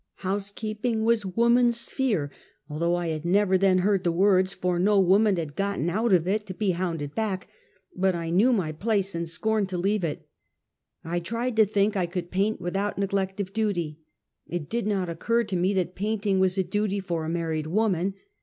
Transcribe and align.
Housekeeping 0.25 1.03
was 1.03 1.27
"woman's 1.27 1.79
sphere," 1.79 2.31
although 2.67 2.95
I 2.95 3.09
had 3.09 3.23
never 3.23 3.55
then 3.55 3.77
heard 3.85 4.03
the 4.03 4.11
words, 4.11 4.51
for 4.51 4.79
no 4.79 4.99
woman 4.99 5.35
had 5.35 5.55
gotten 5.55 5.91
out 5.91 6.11
of 6.11 6.27
it, 6.27 6.47
to 6.47 6.55
be 6.55 6.71
hounded 6.71 7.13
back; 7.13 7.47
but 7.95 8.15
I 8.15 8.31
knew 8.31 8.51
my 8.51 8.71
place, 8.71 9.13
and 9.13 9.29
scorned 9.29 9.69
to 9.69 9.77
leave 9.77 10.03
it. 10.03 10.27
I 11.03 11.19
tried 11.19 11.55
to 11.57 11.65
think 11.65 11.95
I 11.95 12.07
could 12.07 12.31
paint 12.31 12.59
without 12.59 12.97
neg 12.97 13.13
lect 13.13 13.39
of 13.39 13.53
duty. 13.53 13.99
It 14.47 14.71
did 14.71 14.87
not 14.87 15.07
occur 15.07 15.43
to 15.43 15.55
me 15.55 15.71
that 15.75 15.93
painting 15.93 16.39
was 16.39 16.57
a 16.57 16.63
duty 16.63 16.99
for 16.99 17.23
a 17.23 17.29
married 17.29 17.67
woman 17.67 18.15